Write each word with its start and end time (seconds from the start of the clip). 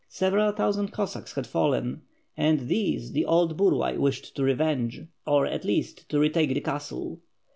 Several 0.09 0.51
thousand 0.51 0.87
Cossacks 0.87 1.33
had 1.33 1.45
fallen, 1.45 2.01
and 2.35 2.61
these 2.61 3.11
the 3.11 3.23
old 3.23 3.55
Burlay 3.55 3.97
wished 3.99 4.35
to 4.35 4.41
revenge, 4.41 5.03
or 5.27 5.45
at 5.45 5.63
least 5.63 6.09
to 6.09 6.17
retake 6.19 6.51
the 6.55 6.59
castle. 6.61 7.19